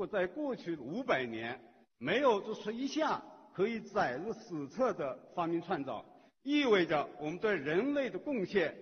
[0.00, 1.60] 果在过去五百年
[1.98, 6.02] 没有做出一项可以载入史册的发明创造，
[6.42, 8.74] 意味着我们对人类的贡献。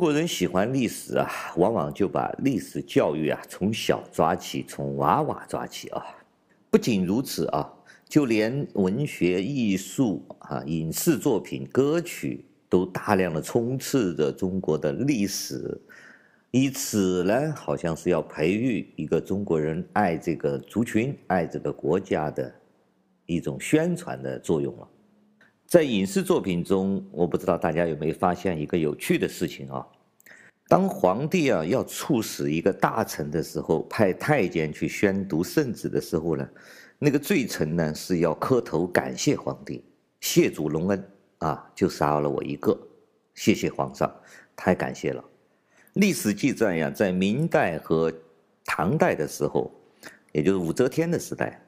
[0.00, 6.02] 国人喜欢历史啊，往往就把历史教育啊从小抓起，从娃娃抓起啊。
[6.70, 7.70] 不仅如此啊，
[8.08, 15.78] 就连文学、艺术啊、影视作品、歌曲都大量的充斥着中国的历史，
[16.50, 22.50] 以此呢，好像是要培育一个中国人爱这个族群、爱这个国家的
[23.26, 24.88] 一种宣传的作用了。
[25.70, 29.86] 在影视作品中，我不知道大家有没有发现一个有趣的事情啊？
[30.66, 36.48] 当皇帝啊要处死一个大臣的时候，派太监去宣读圣旨的时候呢，
[36.98, 39.84] 那个罪臣呢是要磕头感谢皇帝，
[40.20, 42.76] 谢主隆恩啊，就杀了我一个，
[43.36, 44.12] 谢谢皇上，
[44.56, 45.24] 太感谢了。
[45.92, 48.12] 历史记载呀，在明代和
[48.64, 49.72] 唐代的时候，
[50.32, 51.64] 也就是武则天的时代。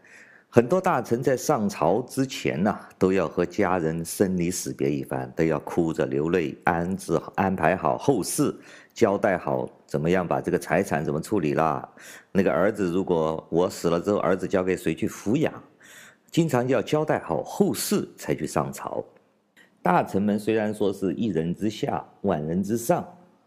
[0.55, 8.55] 很多大臣在上朝之前呢，都要和家人生离死别一番，都要哭着流泪，安置安排好后事，
[8.93, 11.89] 交代好怎么样把这个财产怎么处理啦。
[12.33, 15.51] 那个儿子如果我死了之后，儿子交给谁去抚养，
[16.31, 19.03] 经常要交代好后事才去上朝。
[19.81, 23.03] 大臣们虽然说是一人之下，万人之上，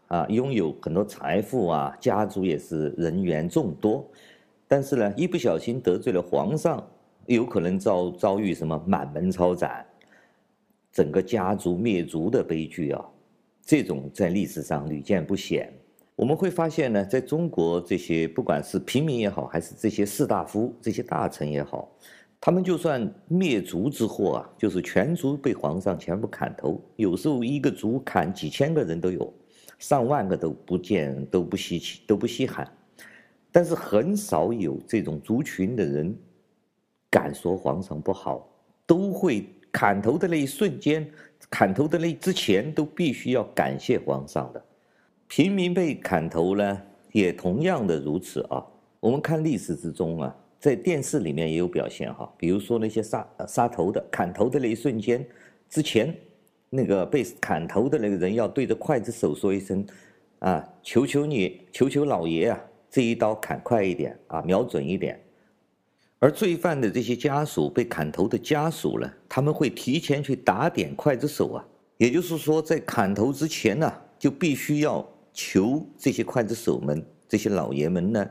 [0.08, 4.04] 啊，拥有很多财富啊，家族也是人员众多，
[4.66, 6.84] 但是呢，一不小心得罪了皇上。
[7.26, 9.84] 有可能遭遭遇什么满门抄斩、
[10.92, 13.04] 整个家族灭族的悲剧啊！
[13.62, 15.72] 这种在历史上屡见不鲜。
[16.14, 21.90] 我们会发现呢，在中国这些不管是平民也好，还是这些士大夫、这些大臣也好，
[22.40, 29.34] 他们就算灭族之祸啊，就是全族被皇上全部砍头，有时候一个族砍几千个人都有，
[29.78, 32.66] 上万个都不见都不稀奇都不稀罕，
[33.50, 36.16] 但是很少有这种族群的人。
[37.10, 38.48] 敢说皇上不好，
[38.86, 41.08] 都会砍头的那一瞬间，
[41.50, 44.64] 砍头的那之前都必须要感谢皇上的。
[45.28, 48.64] 平民被砍头呢，也同样的如此啊。
[49.00, 55.24] 我们看历史之中啊，在电视里面也有表现哈，比如说那些杀杀头的、砍头的那一瞬间
[55.68, 56.14] 之前，
[56.70, 59.84] 那个被砍头的那个人要对着刽子手说一声
[60.38, 65.20] 啊，求求你，求求老爷啊，这一刀砍快一点啊，瞄准一点。
[66.18, 71.64] 而罪犯的这些家属，被砍头的家属呢，他们会提前去打点刽子手啊，
[71.98, 78.30] 也就是说，在砍头之前呢，就必须要求这些刽子手们、这些老爷们呢，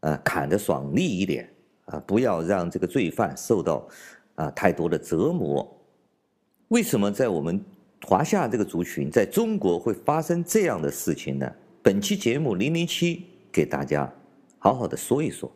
[0.00, 1.52] 啊，砍得爽利一点
[1.86, 3.88] 啊，不要让这个罪犯受到
[4.36, 5.68] 啊太多的折磨。
[6.68, 7.60] 为什么在我们
[8.06, 11.52] 华夏这个族群，在中国会发生这样的事情呢？
[11.82, 14.08] 本期节目零零七给大家
[14.60, 15.50] 好好的说一说。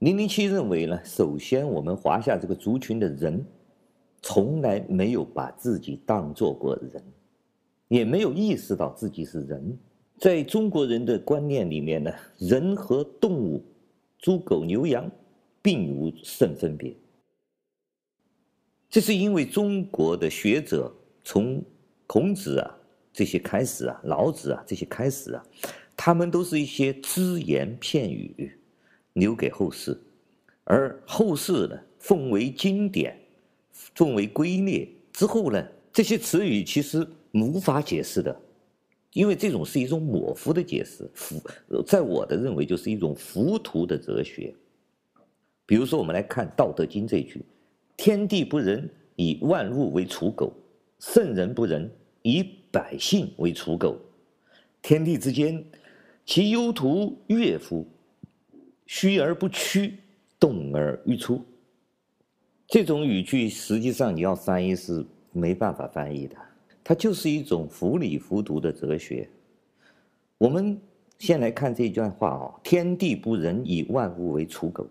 [0.00, 3.44] 零零七认为呢，首先我们华夏这个族群的人，
[4.22, 7.04] 从来没有把自己当做过人，
[7.88, 9.78] 也没有意识到自己是人。
[10.18, 13.62] 在中国人的观念里面呢，人和动物，
[14.18, 15.10] 猪狗牛羊，
[15.60, 16.96] 并无甚分别。
[18.88, 20.90] 这是因为中国的学者
[21.22, 21.62] 从
[22.06, 22.74] 孔子啊
[23.12, 25.44] 这些开始啊，老子啊这些开始啊，
[25.94, 28.56] 他们都是一些只言片语。
[29.14, 29.98] 留给后世，
[30.64, 33.18] 而后世呢，奉为经典，
[33.94, 38.40] 奉为圭臬之后呢，这些词语其实无法解释的，
[39.12, 41.42] 因为这种是一种模糊的解释，浮，
[41.84, 44.54] 在我的认为就是一种浮屠的哲学。
[45.66, 47.44] 比如说，我们来看《道德经》这句
[47.96, 50.52] ：“天地不仁，以万物为刍狗；
[50.98, 51.88] 圣人不仁，
[52.22, 52.42] 以
[52.72, 53.96] 百姓为刍狗。
[54.82, 55.64] 天地之间，
[56.26, 57.86] 其忧徒悦乎？”
[58.92, 59.98] 虚而不屈，
[60.36, 61.40] 动而愈出。
[62.66, 66.34] 这种语句实际上你要翻译是没办法翻译的，
[66.82, 69.30] 它就是一种糊里糊涂的哲学。
[70.38, 70.76] 我们
[71.20, 74.84] 先来看这一段话啊：“天地不仁，以万物为刍狗。”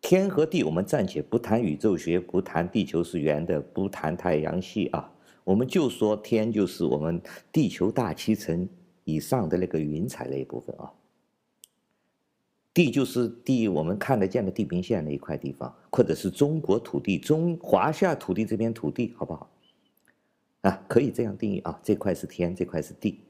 [0.00, 5.12] 天和地，我们暂且不谈宇宙学，不谈地球是圆的，不谈太阳系啊，
[5.44, 7.20] 我们就说天就是我们
[7.52, 8.66] 地球大气层
[9.04, 10.90] 以上的那个云彩那一部分啊。
[12.74, 19.48] 地就是地，我们看得见的地平线那一块地方，或者是中国土地、中华夏土地这片土地，好不好？
[20.62, 23.20] 啊，可以这样定义啊，这块是天，这块是地，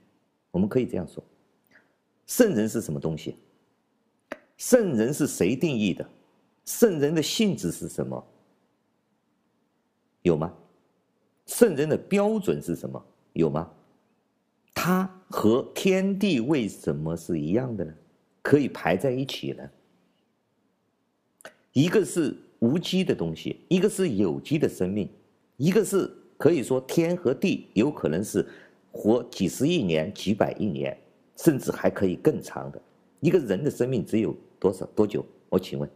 [0.51, 1.23] 我们可以这样说。
[2.27, 3.37] 圣人是什么东西？
[4.57, 6.09] 圣人是谁定义的？
[6.65, 8.25] 圣人的性质是什么？
[10.23, 10.55] 有吗？
[11.45, 13.05] 圣人的标准是什么？
[13.35, 13.71] 有吗？
[14.73, 17.93] 他和天地为什么是一样的呢？
[18.45, 19.71] 可以排在一起呢？
[21.73, 25.09] 一个是无机的东西，一个是有机的生命，
[25.57, 28.47] 一个是可以说天和地有可能是
[28.93, 30.95] 活几十亿年、几百亿年，
[31.37, 32.81] 甚至还可以更长的。
[33.21, 35.25] 一个人的生命只有多少多久？
[35.49, 35.89] 我请问，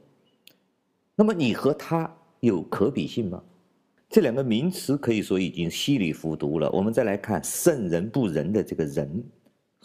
[1.15, 2.11] 那么你和他
[2.41, 3.43] 有可比性吗？
[4.09, 6.71] 这两个名词可以说已经稀里糊涂了。
[6.71, 9.23] 我们再来看圣人不仁的这个仁，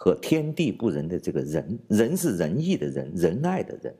[0.03, 3.95] 和天地不仁的这个仁，仁是仁义的仁，仁爱的仁。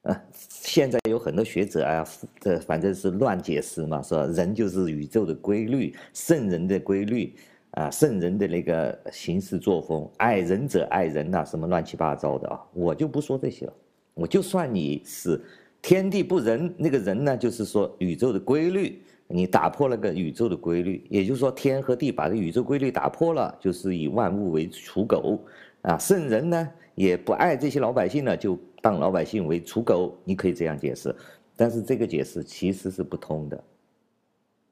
[0.00, 2.08] 啊，现在有很多学者啊，
[2.40, 7.36] 这反正是乱解释嘛，说仁就是宇宙的规律，圣人的规律
[7.72, 13.72] 啊，圣人的那个行事作风，爱人者爱人呐，什么乱七八糟的啊，我就不说这些了，
[14.14, 15.38] 我就算你是。
[15.82, 25.38] 天地不仁，那个仁呢，就是说宇宙的规律，你打破了个宇宙的规律，也就是说天和地把这宇宙规律打破了，就是以万物为刍狗，
[25.82, 31.14] 啊，圣人呢也不爱这些老百姓了，就当老百姓为刍狗，你可以这样解释，
[31.54, 33.62] 但是这个解释其实是不通的，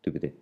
[0.00, 0.32] 对不对？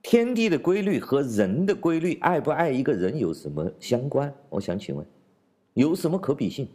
[0.00, 4.32] 天地的规律和人的规律，爱不爱一个人有什么相关？
[4.48, 5.04] 我想请问，
[5.74, 6.68] 有什么可比性？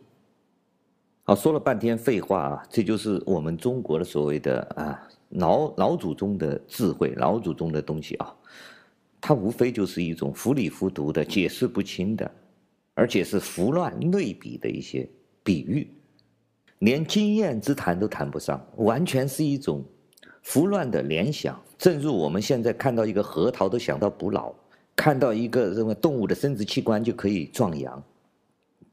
[1.29, 4.97] 好，说了半天废话啊，这就是我们中国的所谓的啊
[5.31, 8.33] 老老祖宗的智慧，老祖宗的东西啊，
[9.19, 12.31] 它无非就是一种糊里糊涂的、解释不清的，
[12.93, 15.05] 而且是胡乱类比的一些
[15.43, 15.91] 比喻，
[16.79, 19.83] 连经验之谈都谈不上，完全是一种
[20.45, 21.61] 胡乱的联想。
[21.77, 24.55] 正如我们现在看到一个核桃都想到补脑，
[24.95, 28.01] 看到一个什么动物的生殖器官就可以壮阳，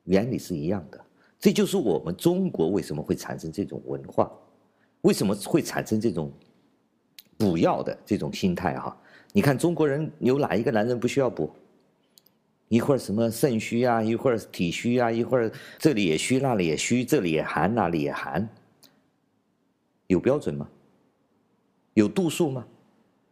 [0.03, 1.04] 原理是一样的。
[1.44, 4.32] 这就是我们中国为什么会产生这种文化，
[5.02, 6.32] 为什么会产生这种
[7.37, 8.96] 补药的这种心态哈？
[9.31, 11.50] 你看中国人有哪一个男人不需要补？
[12.69, 18.49] 一会儿什么肾虚啊，一会儿体虚啊，一会儿这里也虚，那里也虚，这里也寒，那里也寒。
[20.06, 20.67] 有标准吗？
[21.93, 22.67] 有度数吗？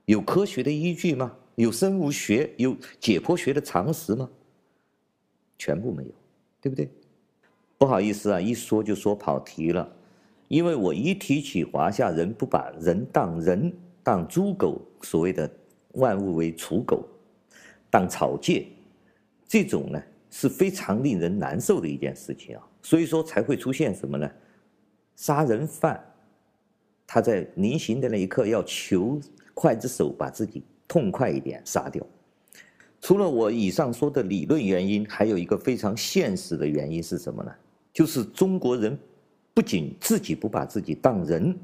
[0.05, 1.35] 有科学的依据吗？
[1.55, 4.29] 有生物学、有解剖学的常识吗？
[5.57, 6.11] 全部没有，
[6.61, 6.91] 对不对？
[7.83, 9.93] 不好意思啊，一说就说跑题了，
[10.47, 13.73] 因为我一提起华夏人不把人当人，
[14.05, 15.51] 当猪狗，所谓的
[15.95, 17.05] 万物为刍狗，
[17.91, 18.69] 当草芥，
[19.49, 20.01] 这种呢
[20.31, 24.31] 是非常令人难受的一件事情啊，所以说才会出现什么呢？
[25.17, 26.01] 杀人犯，
[27.05, 29.21] 他在临刑的那一刻要求
[29.57, 32.07] 刽子手把自己痛快一点杀掉。
[33.01, 37.53] 除了我以上说的理论原因，还有一个非常现实的原因是什么呢？
[37.93, 38.99] 就是中国人
[39.53, 41.55] 不仅自己不把自己当人，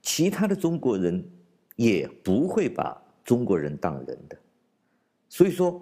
[0.00, 1.22] 其他的中国人
[1.76, 4.36] 也不会把中国人当人的，
[5.28, 5.80] 所以说，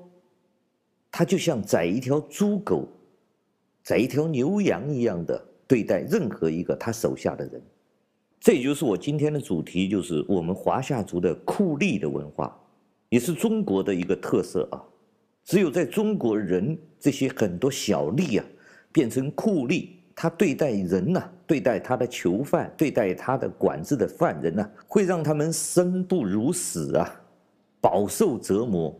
[1.11, 2.89] 他就像宰一条猪狗、
[3.85, 7.63] 宰一条牛羊一样的对待任何一个他手下的人。
[8.41, 12.61] 这也就是我今天的主题，就是我们华夏族的酷吏的文化，
[13.09, 14.83] 也是中国的一个特色啊。
[15.45, 18.47] 只有在中国人这些很多小吏啊。
[18.97, 27.21] 变成酷吏，他对待人呐、对待他的囚犯，对待他的管制的犯人呐、会让他们生不如死啊，
[27.79, 28.99] 饱受折磨，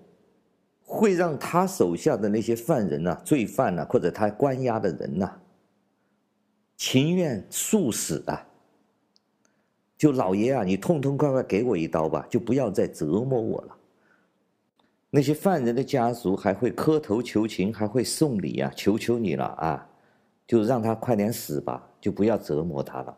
[0.85, 5.35] 会让他手下的那些犯人呐、罪犯呐、或者他关押的人呐、
[6.77, 8.47] 情愿速死啊。
[9.97, 13.75] 就老爷啊，你痛痛快快给我一刀吧，就不要再折磨我了。
[15.11, 19.89] 那些犯人的家属还会磕头求情，还会送礼啊，求求你了啊，
[20.47, 23.17] 就让他快点死吧，就不要折磨他了。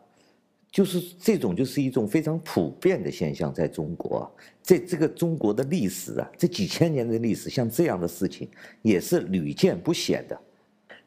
[0.71, 4.31] 就是这种，就是一种非常普遍的现象，在中国，
[4.61, 8.47] 在这个中国的历史啊，这几千年的历史，像这样的事情
[8.83, 10.39] 也是屡见不鲜的。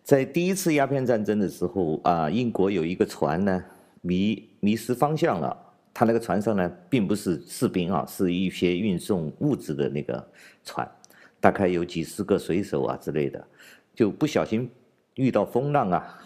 [0.02, 3.64] 在第一次鸦片战争的时候啊，英国有一个船呢，
[4.00, 5.56] 迷迷失方向了。
[5.94, 10.26] 他那个船上呢，并不是士兵啊，是一些运送物资的那个
[10.64, 10.90] 船，
[11.38, 13.46] 大概有几十个水手啊之类的，
[13.94, 14.70] 就不小心
[15.16, 16.18] 遇到风浪啊，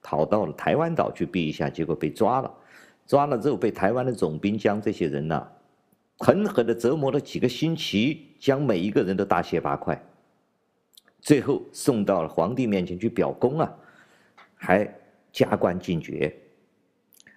[0.00, 2.54] 逃到了台湾岛去避一下，结果被抓了。
[3.04, 5.48] 抓了之后，被台湾的总兵将这些人呢，
[6.18, 10.00] 狠狠地折磨了几个星期，将每一个人都大卸八块，
[11.20, 13.74] 最后送到了皇帝面前去表功啊，
[14.54, 14.88] 还
[15.32, 16.32] 加官进爵。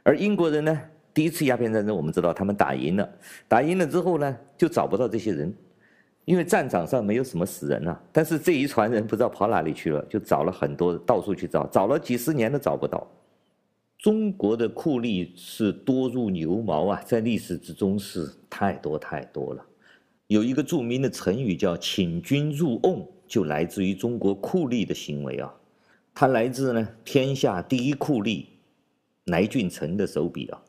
[0.03, 0.79] 而英国人呢？
[1.15, 3.09] 第一次鸦片战争，我们知道他们打赢了，
[3.47, 5.51] 打赢了之后呢，就找不到这些人，
[6.25, 13.07] 因为战场上没有什么死人啊，但是这一船人不知道跑哪里去了，就找了很多，到处去找，找了几十年都找不到。
[13.97, 19.65] 中国的酷吏是多如牛毛啊，在历史之中是太多太多了。
[20.27, 25.53] 有一个著名的成语叫“请君入瓮”，就来自于中国酷吏的行为啊。
[26.13, 28.45] 他来自呢天下第一酷吏
[29.25, 30.61] 来俊臣的手笔啊。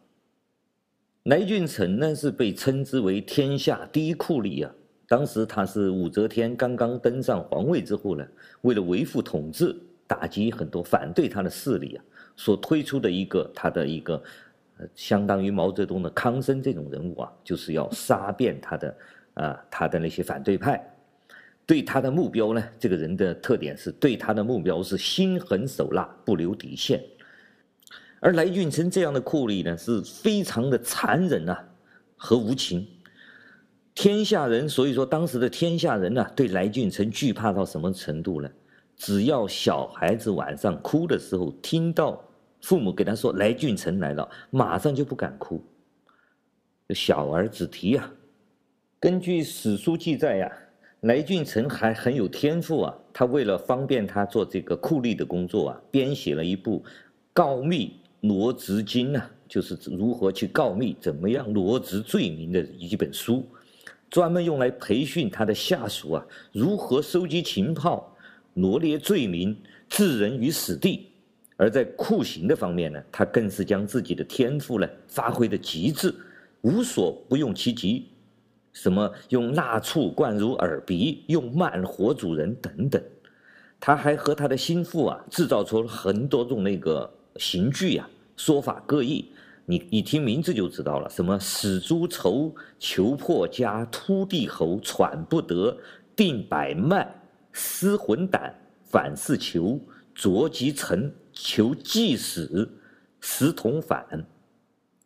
[1.26, 4.72] 来俊臣呢是被称之为天下第一酷吏啊。
[5.08, 8.24] 当时他是武则天刚刚登上皇位之后呢，
[8.60, 9.74] 为了维护统治，
[10.06, 12.04] 打击很多反对他的势力啊，
[12.36, 14.22] 所推出的一个他的一个，
[14.78, 18.96] 呃，相当于毛泽东的康生这种人物啊，就是要杀遍他的
[19.34, 20.80] 啊他的那些反对派。
[21.66, 27.02] 对他的目标呢，这个人的特点是对他的目标是心狠手辣，不留底线。
[28.20, 31.68] 而来俊臣这样的酷吏呢，是非常的残忍啊
[32.16, 32.86] 和无情。
[33.94, 38.50] 天下人，所以说当时的天下人呢、对来俊臣惧怕到什么程度呢？
[38.96, 42.22] 只要小孩子晚上哭的时候，听到
[42.62, 45.62] 父母给他说来俊臣来了，马上就不敢哭。
[46.90, 48.10] 小儿子提啊，
[48.98, 50.52] 根据史书记载呀、啊，
[51.00, 52.94] 来俊臣还很有天赋啊。
[53.12, 56.80] 他为了方便他做这个酷吏的工作啊，编写了一部
[57.32, 63.46] 《告密罗织经》啊，就是如何去告密，怎么样罗织罪名的一本书。
[64.08, 68.16] 专门用来培训他的下属啊，如何收集情报、
[68.54, 69.56] 罗列罪名、
[69.88, 71.08] 置人于死地。
[71.56, 76.14] 而在酷刑的方面呢，他更是将自己的天赋呢发挥的极致，
[76.60, 78.08] 无所不用其极。
[78.72, 83.02] 什么用蜡醋灌入耳鼻，用慢火煮人等等。
[83.80, 89.32] 他还和他的心腹啊，制造出了很多种那个刑具啊，说法各异。
[89.68, 95.76] 你一听名字就知道了，什么死猪愁、求破家、突地吼、喘不得、
[96.14, 97.12] 定百脉、
[97.50, 99.80] 失魂胆、反是求、
[100.14, 102.70] 着急臣、求即死、
[103.18, 104.24] 石同反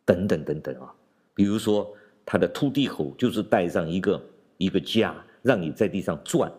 [0.05, 0.93] 等等等等啊。
[1.33, 1.91] 比如说
[2.23, 4.23] 他的突地吼，就是带上一个
[4.57, 5.11] 一个枷，
[5.41, 6.51] 让你在地上转，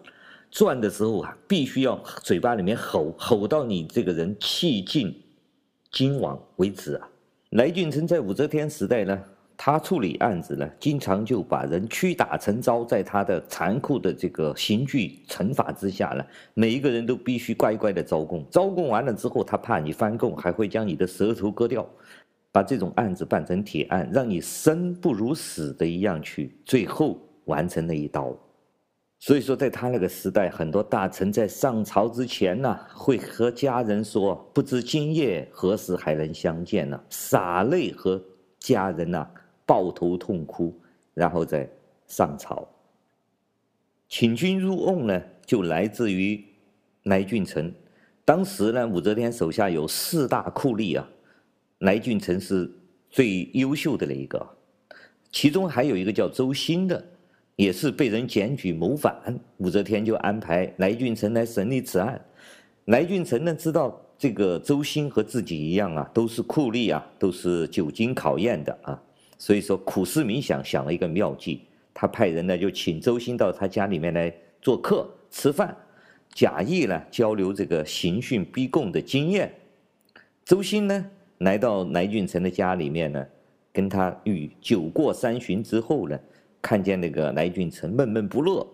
[0.51, 5.22] 转的时候啊，必须要嘴巴里面吼，吼到你这个人气尽
[5.93, 7.09] 今往为止啊。
[7.51, 9.23] 来俊臣在武则天时代呢，
[9.59, 18.43] 他处理案子呢，经常就把人屈打成招，在他的残酷的这个刑具惩罚之下呢，每一个人都必须乖乖的招供。
[18.51, 21.87] 招供完了之后，他怕你翻供，还会将你的舌头割掉，
[22.51, 28.35] 把这种案子办成铁案，让你生不如死的一样去，最后完成那一刀。
[29.25, 38.21] 所以说，在他那个时代，很多大臣在上朝之前呢，会和家人说：“不知今夜何时还能相见呢？”洒泪和
[38.59, 39.25] 家人呐
[39.65, 40.77] 抱头痛哭，
[41.15, 41.71] 然后再
[42.09, 42.69] 上朝。
[44.09, 46.45] 请君入瓮呢，就来自于
[47.05, 47.73] 来俊臣。
[48.25, 51.09] 当时呢，武则天手下有四大酷吏啊，
[51.79, 52.69] 来俊臣是
[53.09, 54.45] 最优秀的那一个，
[55.31, 57.05] 其中还有一个叫周兴的。
[57.57, 59.15] 也是被人检举谋反，
[59.59, 62.21] 武则天就安排来俊臣来审理此案。
[62.87, 69.01] 来俊臣呢，知道这个周兴和自己一样啊，都是酷吏啊，都是久经考验的啊，
[69.37, 71.61] 所以说苦思冥想，想了一个妙计。
[71.93, 75.77] 他派人呢，就请周兴到他家里面来做客吃饭，
[76.35, 79.53] 假意呢交流这个刑讯逼供的经验。
[80.45, 81.07] 周兴呢，
[81.39, 83.25] 来到来俊臣的家里面呢，
[83.73, 86.19] 跟他与酒过三巡之后呢。
[86.63, 88.65] 看见那个来俊臣闷闷不乐，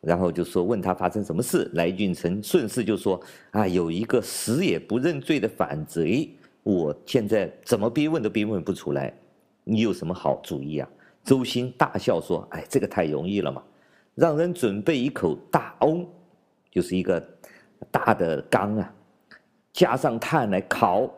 [0.00, 1.68] 然后就说问他发生什么事。
[1.74, 3.20] 来俊臣顺势就说
[3.50, 6.30] ：“啊，有一个死也不认罪的反贼，
[6.62, 9.12] 我现在怎么逼问都逼问不出来，
[9.64, 10.88] 你有什么好主意啊？”
[11.24, 13.62] 周兴大笑说：“哎，这个太容易了嘛，
[14.14, 16.06] 让人准备一口大瓮，
[16.70, 17.20] 就是一个
[17.90, 18.94] 大的缸啊，
[19.72, 21.12] 加上炭来烤，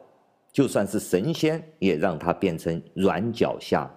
[0.52, 3.90] 就算是神仙也让他变成软脚虾。”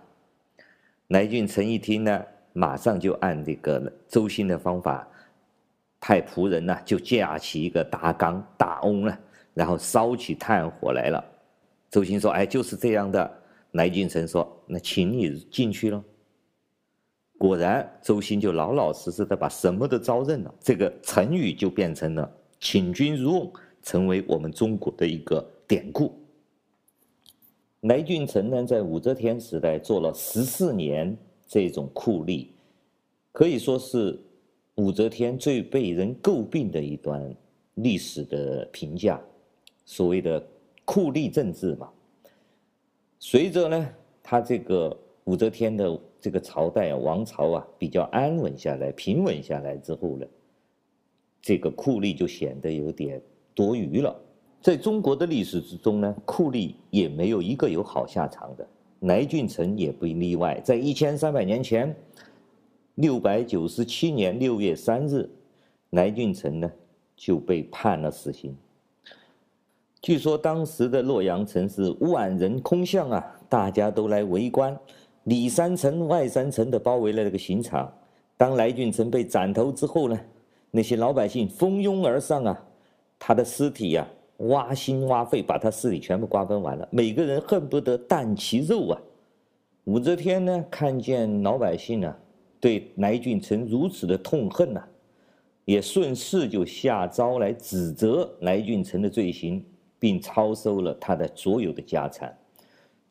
[1.09, 2.21] 来俊臣一听呢，
[2.51, 5.07] 马上就按这个周兴的方法，
[6.01, 9.19] 派仆人呢就架起一个大缸大瓮了，
[9.53, 11.23] 然后烧起炭火来了。
[11.89, 16.03] 周兴说：“哎，就是这样的。”来俊臣说：“那请你进去了。”
[17.37, 20.53] 果然，周兴就老老实实的把什么都招认了。
[20.59, 26.19] 这个成语就变成了“请君入瓮”，成为我们中国的一个典故。
[27.81, 31.15] 来俊臣呢，在武则天时代做了十四年
[31.45, 32.47] 这种酷吏，
[33.31, 34.19] 可以说是
[34.75, 37.35] 武则天最被人诟病的一段
[37.75, 39.21] 历史的评价。
[39.85, 40.43] 所谓的
[40.85, 41.89] 酷吏政治嘛，
[43.19, 43.89] 随着呢，
[44.23, 50.25] 他这个武则天的这个朝代啊，王朝啊比较安稳下来、平稳下来之后呢，
[51.41, 53.21] 这个酷吏就显得有点
[53.53, 54.19] 多余了。
[54.67, 58.67] 在中国的历史之中呢，酷吏也没有一个有好下场的，
[58.99, 60.59] 来俊臣也不例外。
[60.61, 61.95] 在一千三百年前，
[62.95, 65.29] 六百九十七年六月三日，
[65.91, 66.69] 来俊臣呢
[67.15, 68.53] 就被判了死刑。
[70.01, 74.77] 据说当时的洛阳城是万人空巷啊，大家都来围观，
[75.23, 77.89] 里三层外三层的包围了这个刑场。
[78.35, 80.19] 当来俊臣被斩头之后呢，
[80.71, 82.65] 那些老百姓蜂拥而上啊，
[83.17, 84.05] 他的尸体呀、
[84.37, 89.01] 挖心挖肺，把他势力全部瓜分完了，每个人恨不得啖其肉啊。
[89.85, 92.19] 武则天呢，看见老百姓呢、啊，
[92.59, 94.87] 对来俊臣如此的痛恨呐、啊，
[95.65, 99.65] 也顺势就下诏来指责来俊臣的罪行。
[99.99, 102.31] 并抄收了他的所有的家产，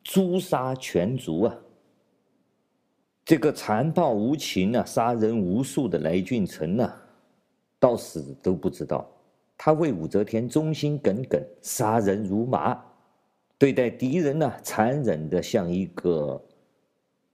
[0.05, 1.53] 诛杀全族啊！
[3.25, 6.93] 这个残暴无情啊，杀人无数的来俊臣呐，
[7.77, 9.05] 到死都不知道，
[9.57, 12.79] 他为武则天忠心耿耿，杀人如麻，
[13.57, 16.39] 对待敌人呢，残忍的像一个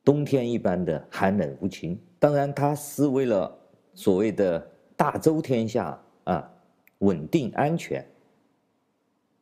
[0.06, 2.00] 冬天一般的寒冷无情。
[2.18, 3.54] 当然，他是为了
[3.94, 4.66] 所谓的
[4.96, 6.50] 大周天下啊，
[7.00, 8.04] 稳定安全。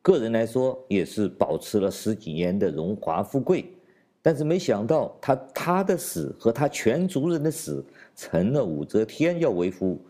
[0.02, 3.72] 个人来说，也是保持了十几年的荣华富贵，
[4.20, 7.84] 但是没想到他他的死和他全族人的死，
[8.16, 10.04] 成了武则天要维护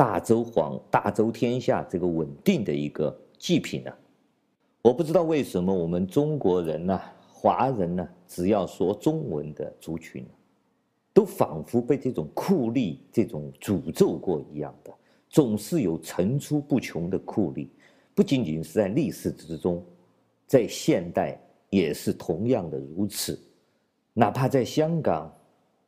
[0.00, 3.92] 大周皇大周天下这个稳定的一个祭品呢。
[4.80, 6.98] 我不知道为什么我们中国人呐、
[7.30, 10.24] 华人呢、只要说中文的族群，
[11.12, 14.90] 都仿佛被这种酷吏这种诅咒过一样的，
[15.28, 17.68] 总是有层出不穷的酷吏。
[18.14, 19.84] 不仅仅是在历史之中，
[20.46, 21.38] 在现代
[21.68, 23.38] 也是同样的如此。
[24.14, 25.30] 哪怕在香港，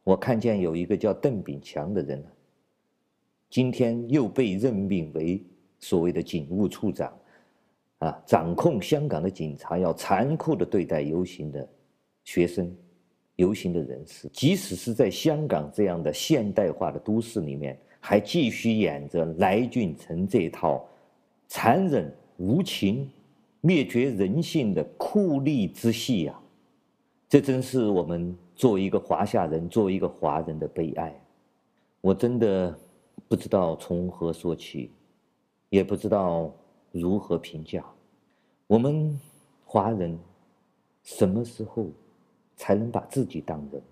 [0.04, 2.22] 我看见有一个叫邓炳强的人，
[3.52, 5.44] 今天又被任命为
[5.78, 7.12] 所谓的警务处长，
[7.98, 11.68] 啊，掌控香港的警察要残酷地对待游行的
[12.24, 12.74] 学生、
[13.36, 14.26] 游行的人士。
[14.32, 20.82] 即使是在香港这样的现代化的都市里面，还继续演着来俊臣这套
[21.46, 22.10] 残忍。
[22.38, 23.08] 无情、
[23.60, 26.40] 灭绝人性的酷吏之戏呀！
[27.28, 31.14] 这真是我们作为一个华夏人、作为一个华人的悲哀。
[32.00, 32.76] 我真的
[33.32, 34.90] 不知道从何说起，
[35.70, 36.54] 也不知道
[36.90, 37.82] 如何评价。
[38.66, 39.18] 我们
[39.64, 40.18] 华人
[41.02, 41.88] 什么时候
[42.56, 43.82] 才能把自己当人？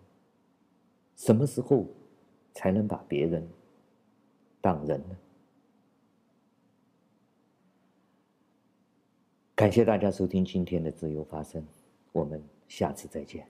[1.17, 1.87] 什么时候
[2.53, 3.49] 才能把别人
[4.61, 5.17] 当人呢？
[9.55, 11.67] 感谢大家收听今天的自由发声，
[12.13, 13.49] 我们下次再见。